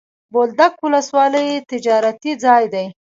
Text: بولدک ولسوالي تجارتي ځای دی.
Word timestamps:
بولدک 0.33 0.73
ولسوالي 0.85 1.47
تجارتي 1.71 2.31
ځای 2.43 2.63
دی. 2.73 2.85